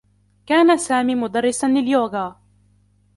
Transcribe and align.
كان 0.45 0.77
سامي 0.77 1.15
مدرّسا 1.15 1.65
لليوغا. 1.67 2.41